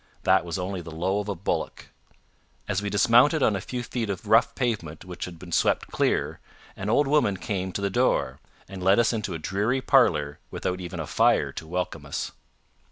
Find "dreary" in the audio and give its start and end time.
9.37-9.79